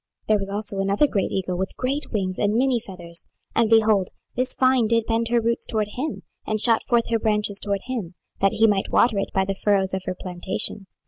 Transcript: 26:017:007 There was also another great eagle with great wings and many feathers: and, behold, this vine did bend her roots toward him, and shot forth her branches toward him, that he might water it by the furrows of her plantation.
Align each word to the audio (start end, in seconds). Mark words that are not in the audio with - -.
26:017:007 0.27 0.27
There 0.29 0.39
was 0.39 0.49
also 0.49 0.79
another 0.79 1.05
great 1.05 1.29
eagle 1.31 1.57
with 1.59 1.77
great 1.77 2.11
wings 2.11 2.39
and 2.39 2.55
many 2.57 2.79
feathers: 2.79 3.27
and, 3.55 3.69
behold, 3.69 4.07
this 4.33 4.55
vine 4.55 4.87
did 4.87 5.05
bend 5.05 5.27
her 5.27 5.39
roots 5.39 5.67
toward 5.67 5.89
him, 5.89 6.23
and 6.47 6.59
shot 6.59 6.81
forth 6.81 7.09
her 7.11 7.19
branches 7.19 7.59
toward 7.59 7.81
him, 7.83 8.15
that 8.39 8.53
he 8.53 8.65
might 8.65 8.89
water 8.91 9.19
it 9.19 9.29
by 9.31 9.45
the 9.45 9.53
furrows 9.53 9.93
of 9.93 10.01
her 10.07 10.15
plantation. 10.19 10.87